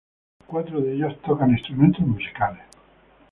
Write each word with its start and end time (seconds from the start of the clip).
Cuatro 0.47 0.81
de 0.81 0.95
ellos 0.95 1.21
tocan 1.21 1.51
instrumentos 1.51 2.01
musicales. 2.07 2.63